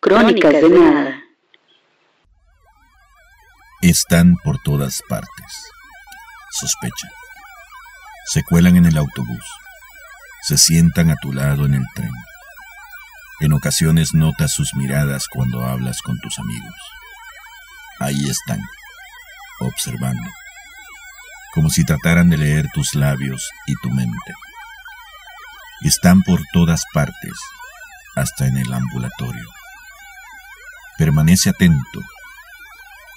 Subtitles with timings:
[0.00, 1.22] Crónicas de nada.
[3.80, 5.28] Están por todas partes.
[6.50, 7.08] Sospecha.
[8.26, 9.44] Se cuelan en el autobús.
[10.42, 12.12] Se sientan a tu lado en el tren.
[13.40, 16.74] En ocasiones notas sus miradas cuando hablas con tus amigos.
[18.02, 18.60] Ahí están,
[19.64, 20.30] observando,
[21.54, 24.32] como si trataran de leer tus labios y tu mente.
[25.82, 27.32] Están por todas partes,
[28.16, 29.48] hasta en el ambulatorio.
[30.98, 32.00] Permanece atento,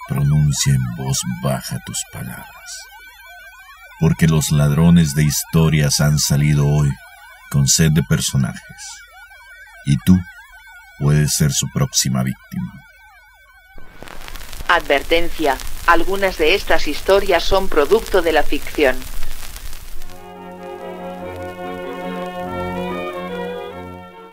[0.08, 2.80] pronuncia en voz baja tus palabras,
[4.00, 6.90] porque los ladrones de historias han salido hoy
[7.52, 8.78] con sed de personajes,
[9.86, 10.18] y tú
[11.00, 12.74] puedes ser su próxima víctima.
[14.68, 15.58] Advertencia,
[15.88, 18.96] algunas de estas historias son producto de la ficción.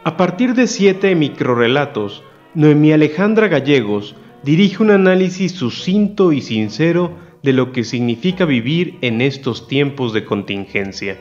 [0.05, 7.53] A partir de siete microrelatos, Noemí Alejandra Gallegos dirige un análisis sucinto y sincero de
[7.53, 11.19] lo que significa vivir en estos tiempos de contingencia.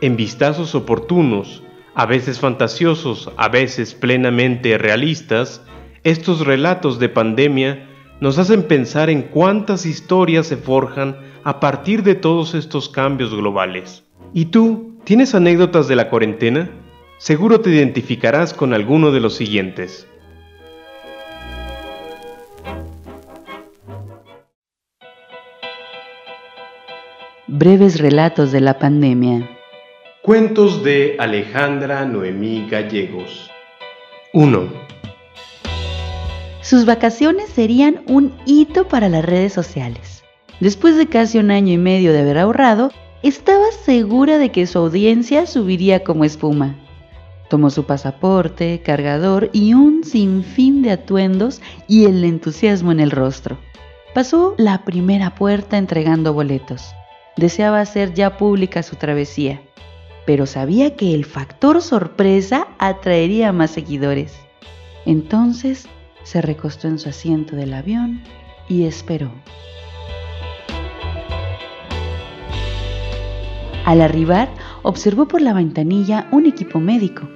[0.00, 1.62] En vistazos oportunos,
[1.94, 5.62] a veces fantasiosos, a veces plenamente realistas,
[6.02, 7.89] estos relatos de pandemia
[8.20, 14.04] nos hacen pensar en cuántas historias se forjan a partir de todos estos cambios globales.
[14.34, 16.70] ¿Y tú, tienes anécdotas de la cuarentena?
[17.18, 20.06] Seguro te identificarás con alguno de los siguientes.
[27.46, 29.50] Breves relatos de la pandemia.
[30.22, 33.50] Cuentos de Alejandra Noemí Gallegos.
[34.32, 34.99] 1.
[36.70, 40.22] Sus vacaciones serían un hito para las redes sociales.
[40.60, 42.92] Después de casi un año y medio de haber ahorrado,
[43.24, 46.76] estaba segura de que su audiencia subiría como espuma.
[47.48, 53.58] Tomó su pasaporte, cargador y un sinfín de atuendos y el entusiasmo en el rostro.
[54.14, 56.94] Pasó la primera puerta entregando boletos.
[57.36, 59.60] Deseaba hacer ya pública su travesía,
[60.24, 64.36] pero sabía que el factor sorpresa atraería más seguidores.
[65.04, 65.88] Entonces
[66.22, 68.22] se recostó en su asiento del avión
[68.68, 69.30] y esperó.
[73.84, 74.48] Al arribar,
[74.82, 77.28] observó por la ventanilla un equipo médico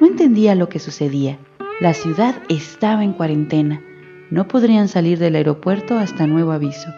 [0.00, 1.38] no entendía lo que sucedía.
[1.78, 3.82] La ciudad estaba en cuarentena.
[4.30, 6.88] No podrían salir del aeropuerto hasta nuevo aviso.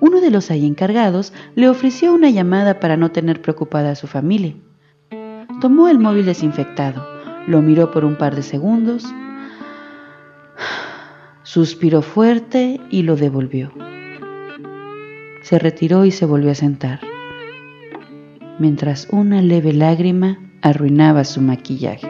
[0.00, 4.06] Uno de los ahí encargados le ofreció una llamada para no tener preocupada a su
[4.06, 4.54] familia.
[5.62, 7.06] Tomó el móvil desinfectado,
[7.46, 9.04] lo miró por un par de segundos,
[11.42, 13.72] suspiró fuerte y lo devolvió.
[15.42, 17.00] Se retiró y se volvió a sentar,
[18.58, 22.08] mientras una leve lágrima arruinaba su maquillaje.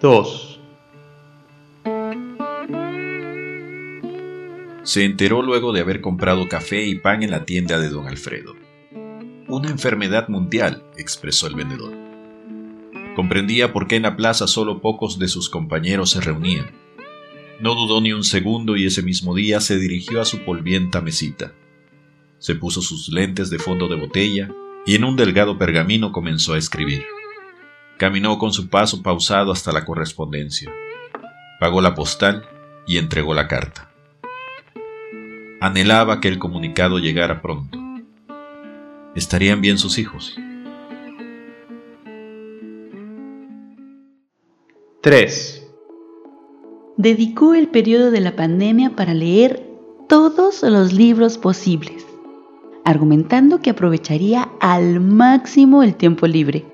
[0.00, 0.60] Dos.
[4.82, 8.63] Se enteró luego de haber comprado café y pan en la tienda de don Alfredo.
[9.54, 11.92] Una enfermedad mundial, expresó el vendedor.
[13.14, 16.72] Comprendía por qué en la plaza solo pocos de sus compañeros se reunían.
[17.60, 21.52] No dudó ni un segundo y ese mismo día se dirigió a su polvienta mesita
[22.44, 24.50] se puso sus lentes de fondo de botella
[24.84, 27.02] y en un delgado pergamino comenzó a escribir.
[27.96, 30.70] Caminó con su paso pausado hasta la correspondencia.
[31.58, 32.44] Pagó la postal
[32.86, 33.90] y entregó la carta.
[35.62, 37.83] Anhelaba que el comunicado llegara pronto.
[39.14, 40.36] ¿Estarían bien sus hijos?
[45.00, 45.66] 3.
[46.96, 49.62] Dedicó el periodo de la pandemia para leer
[50.08, 52.04] todos los libros posibles
[52.84, 56.64] argumentando que aprovecharía al máximo el tiempo libre.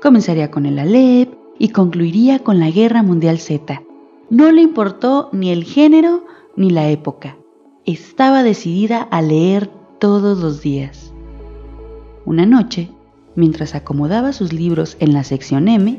[0.00, 3.82] Comenzaría con el Alep y concluiría con la Guerra Mundial Z.
[4.30, 6.24] No le importó ni el género
[6.54, 7.36] ni la época.
[7.86, 11.12] Estaba decidida a leer todos los días.
[12.28, 12.90] Una noche,
[13.36, 15.98] mientras acomodaba sus libros en la sección M,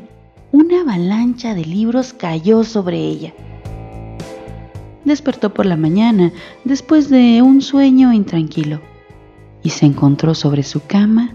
[0.52, 3.34] una avalancha de libros cayó sobre ella.
[5.04, 6.30] Despertó por la mañana
[6.62, 8.80] después de un sueño intranquilo
[9.64, 11.34] y se encontró sobre su cama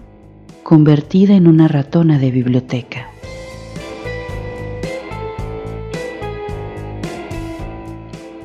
[0.62, 3.10] convertida en una ratona de biblioteca.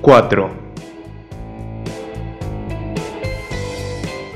[0.01, 0.60] Cuatro.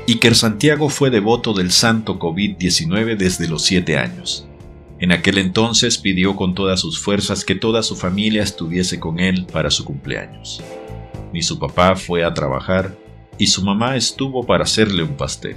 [0.08, 4.46] Iker Santiago fue devoto del santo COVID-19 desde los siete años.
[5.00, 9.46] En aquel entonces pidió con todas sus fuerzas que toda su familia estuviese con él
[9.52, 10.62] para su cumpleaños.
[11.32, 12.96] Ni su papá fue a trabajar
[13.36, 15.56] y su mamá estuvo para hacerle un pastel.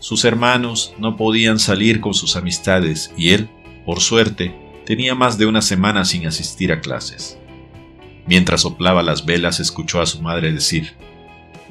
[0.00, 3.48] Sus hermanos no podían salir con sus amistades y él,
[3.86, 4.54] por suerte,
[4.84, 7.38] tenía más de una semana sin asistir a clases.
[8.26, 10.92] Mientras soplaba las velas escuchó a su madre decir,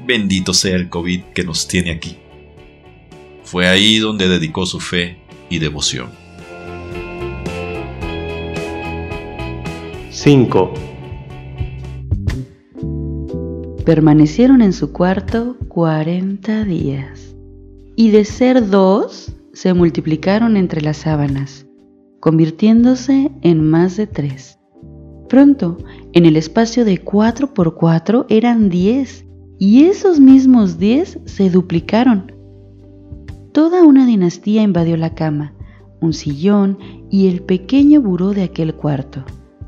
[0.06, 2.18] Bendito sea el COVID que nos tiene aquí.
[3.44, 5.18] Fue ahí donde dedicó su fe
[5.50, 6.10] y devoción.
[10.12, 10.74] 5.
[13.86, 17.36] Permanecieron en su cuarto 40 días
[17.96, 21.66] y de ser dos se multiplicaron entre las sábanas,
[22.20, 24.58] convirtiéndose en más de tres.
[25.30, 25.78] Pronto,
[26.14, 29.25] en el espacio de cuatro por cuatro eran diez
[29.58, 32.32] y esos mismos diez se duplicaron.
[33.52, 35.54] Toda una dinastía invadió la cama,
[36.02, 36.78] un sillón
[37.10, 39.24] y el pequeño buró de aquel cuarto.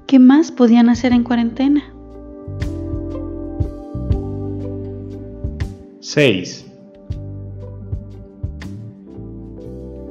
[0.06, 1.94] ¿Qué más podían hacer en cuarentena?
[6.02, 6.66] 6.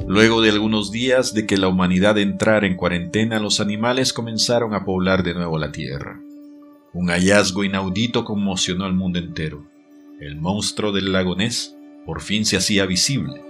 [0.08, 4.84] Luego de algunos días de que la humanidad entrara en cuarentena, los animales comenzaron a
[4.84, 6.20] poblar de nuevo la Tierra.
[6.96, 9.66] Un hallazgo inaudito conmocionó al mundo entero.
[10.18, 11.76] El monstruo del lago Ness
[12.06, 13.42] por fin se hacía visible.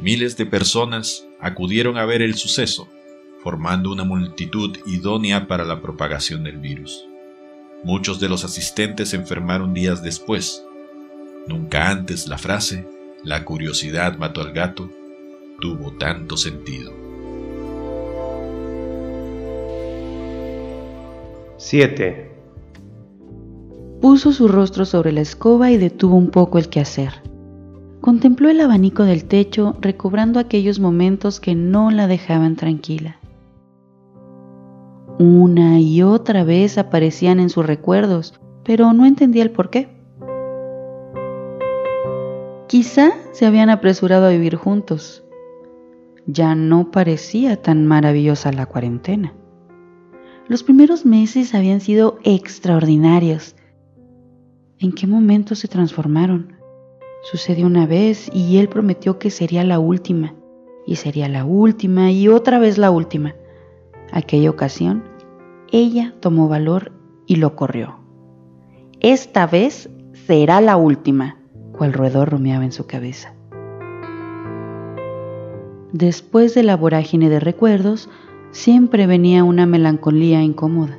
[0.00, 2.88] Miles de personas acudieron a ver el suceso,
[3.42, 7.04] formando una multitud idónea para la propagación del virus.
[7.84, 10.64] Muchos de los asistentes se enfermaron días después,
[11.46, 12.88] Nunca antes la frase,
[13.22, 14.90] la curiosidad mató al gato,
[15.60, 17.07] tuvo tanto sentido.
[21.60, 22.30] 7.
[24.00, 27.14] Puso su rostro sobre la escoba y detuvo un poco el quehacer.
[28.00, 33.18] Contempló el abanico del techo, recobrando aquellos momentos que no la dejaban tranquila.
[35.18, 39.88] Una y otra vez aparecían en sus recuerdos, pero no entendía el por qué.
[42.68, 45.24] Quizá se habían apresurado a vivir juntos.
[46.24, 49.34] Ya no parecía tan maravillosa la cuarentena.
[50.48, 53.54] Los primeros meses habían sido extraordinarios.
[54.78, 56.54] ¿En qué momento se transformaron?
[57.30, 60.34] Sucedió una vez y él prometió que sería la última,
[60.86, 63.34] y sería la última y otra vez la última.
[64.10, 65.04] Aquella ocasión,
[65.70, 66.92] ella tomó valor
[67.26, 67.98] y lo corrió.
[69.00, 69.90] Esta vez
[70.26, 71.36] será la última
[71.72, 73.34] cual roedor rumiaba en su cabeza.
[75.92, 78.08] Después de la vorágine de recuerdos,
[78.50, 80.98] siempre venía una melancolía incómoda.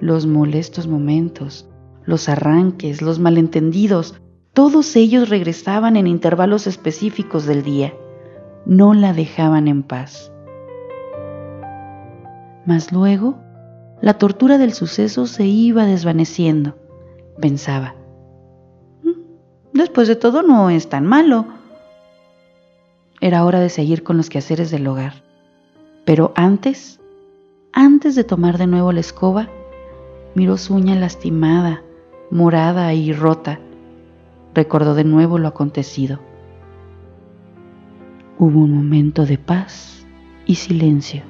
[0.00, 1.68] Los molestos momentos,
[2.04, 4.20] los arranques, los malentendidos,
[4.52, 7.94] todos ellos regresaban en intervalos específicos del día.
[8.66, 10.32] No la dejaban en paz.
[12.66, 13.38] Mas luego,
[14.00, 16.76] la tortura del suceso se iba desvaneciendo.
[17.40, 17.94] Pensaba,
[19.78, 21.46] Después de todo no es tan malo.
[23.20, 25.27] Era hora de seguir con los quehaceres del hogar.
[26.08, 27.02] Pero antes,
[27.70, 29.50] antes de tomar de nuevo la escoba,
[30.34, 31.82] miró su uña lastimada,
[32.30, 33.60] morada y rota.
[34.54, 36.18] Recordó de nuevo lo acontecido.
[38.38, 40.06] Hubo un momento de paz
[40.46, 41.24] y silencio.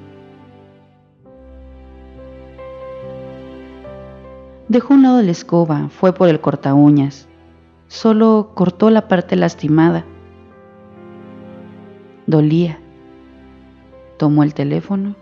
[4.69, 7.27] Dejó un lado la escoba, fue por el corta uñas
[7.89, 10.05] solo cortó la parte lastimada.
[12.29, 12.79] Dolía.
[14.19, 15.15] Tomó el teléfono.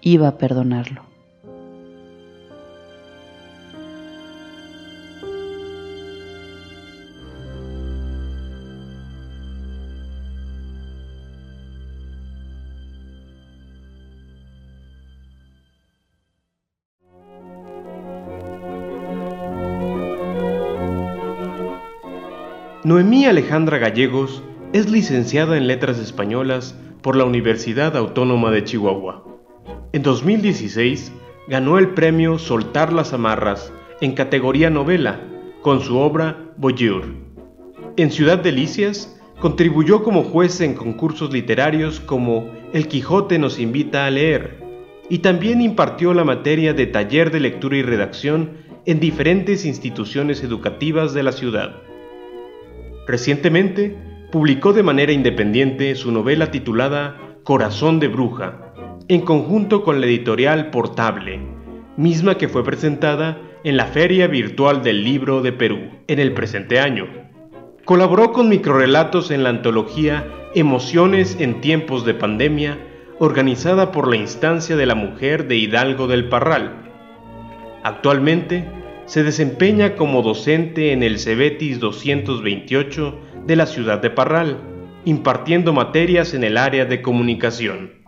[0.00, 1.02] Iba a perdonarlo.
[22.84, 24.42] Noemí Alejandra Gallegos
[24.72, 29.24] es licenciada en Letras Españolas por la Universidad Autónoma de Chihuahua.
[29.92, 31.12] En 2016
[31.48, 35.20] ganó el premio Soltar las Amarras en categoría novela
[35.60, 37.04] con su obra Voyeur.
[37.96, 44.10] En Ciudad Delicias contribuyó como juez en concursos literarios como El Quijote nos invita a
[44.10, 44.62] leer
[45.08, 48.52] y también impartió la materia de taller de lectura y redacción
[48.86, 51.76] en diferentes instituciones educativas de la ciudad.
[53.06, 53.96] Recientemente,
[54.32, 58.72] publicó de manera independiente su novela titulada Corazón de Bruja,
[59.08, 61.38] en conjunto con la editorial Portable,
[61.98, 66.80] misma que fue presentada en la Feria Virtual del Libro de Perú en el presente
[66.80, 67.08] año.
[67.84, 72.78] Colaboró con microrelatos en la antología Emociones en tiempos de pandemia,
[73.18, 76.90] organizada por la instancia de la mujer de Hidalgo del Parral.
[77.82, 78.64] Actualmente
[79.04, 84.60] se desempeña como docente en el Cebetis 228 de la ciudad de Parral,
[85.04, 88.02] impartiendo materias en el área de comunicación.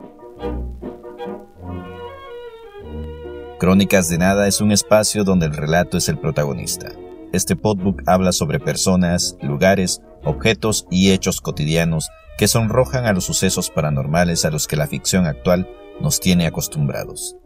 [3.58, 6.92] Crónicas de Nada es un espacio donde el relato es el protagonista.
[7.32, 13.70] Este podbook habla sobre personas, lugares, objetos y hechos cotidianos que sonrojan a los sucesos
[13.70, 15.68] paranormales a los que la ficción actual
[16.00, 17.36] nos tiene acostumbrados.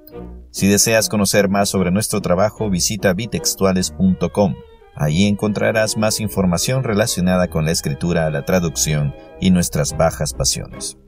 [0.51, 4.55] Si deseas conocer más sobre nuestro trabajo, visita bitextuales.com.
[5.01, 10.99] Allí encontrarás más información relacionada con la escritura, la traducción y nuestras bajas pasiones.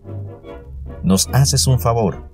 [1.03, 2.31] Nos haces un favor.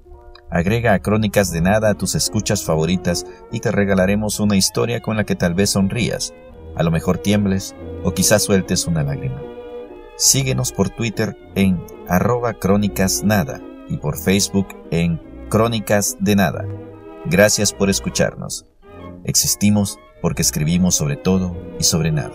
[0.51, 5.17] Agrega a Crónicas de Nada a tus escuchas favoritas y te regalaremos una historia con
[5.17, 6.35] la que tal vez sonrías,
[6.77, 9.41] a lo mejor tiembles o quizás sueltes una lágrima.
[10.17, 16.67] Síguenos por Twitter en arroba crónicas nada y por Facebook en Crónicas de Nada.
[17.25, 18.67] Gracias por escucharnos.
[19.25, 22.35] Existimos porque escribimos sobre todo y sobre nada.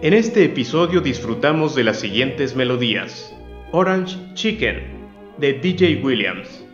[0.00, 3.36] En este episodio disfrutamos de las siguientes melodías.
[3.72, 5.08] Orange Chicken
[5.38, 6.64] de DJ Williams.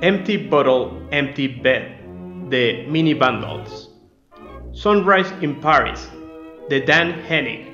[0.00, 1.82] Empty Bottle, Empty Bed
[2.48, 3.90] de Mini Bundles.
[4.72, 6.10] Sunrise in Paris,
[6.70, 7.66] de Dan Hennig.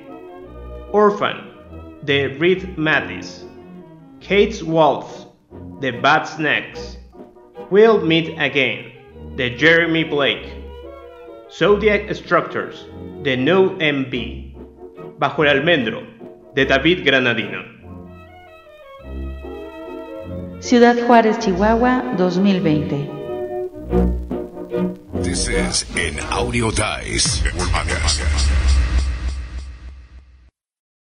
[0.91, 1.49] Orphan,
[2.03, 3.45] de Reed Mattis.
[4.19, 5.27] Kate's Waltz,
[5.79, 6.97] de Bad Snacks.
[7.69, 8.93] We'll Meet Again,
[9.35, 10.53] de Jeremy Blake.
[11.51, 12.85] Zodiac Structures,
[13.23, 15.19] de No MB.
[15.19, 16.03] Bajo el almendro,
[16.55, 17.63] de David Granadino.
[20.59, 23.09] Ciudad Juárez, Chihuahua, 2020.
[25.21, 27.43] This is an Audio Dice.